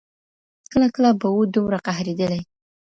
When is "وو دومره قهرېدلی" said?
1.33-2.41